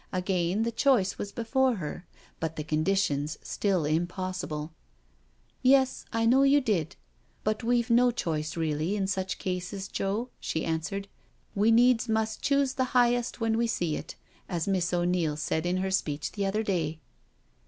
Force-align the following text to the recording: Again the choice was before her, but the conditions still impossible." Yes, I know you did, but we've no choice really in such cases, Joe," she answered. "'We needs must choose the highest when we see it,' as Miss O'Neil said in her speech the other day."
Again 0.11 0.63
the 0.63 0.71
choice 0.71 1.19
was 1.19 1.31
before 1.31 1.75
her, 1.75 2.07
but 2.39 2.55
the 2.55 2.63
conditions 2.63 3.37
still 3.43 3.85
impossible." 3.85 4.73
Yes, 5.61 6.05
I 6.11 6.25
know 6.25 6.41
you 6.41 6.59
did, 6.59 6.95
but 7.43 7.63
we've 7.63 7.91
no 7.91 8.09
choice 8.09 8.57
really 8.57 8.95
in 8.95 9.05
such 9.05 9.37
cases, 9.37 9.87
Joe," 9.87 10.31
she 10.39 10.65
answered. 10.65 11.07
"'We 11.55 11.69
needs 11.69 12.09
must 12.09 12.41
choose 12.41 12.73
the 12.73 12.97
highest 12.97 13.39
when 13.41 13.59
we 13.59 13.67
see 13.67 13.95
it,' 13.95 14.15
as 14.49 14.67
Miss 14.67 14.91
O'Neil 14.91 15.37
said 15.37 15.67
in 15.67 15.77
her 15.77 15.91
speech 15.91 16.31
the 16.31 16.47
other 16.47 16.63
day." 16.63 16.99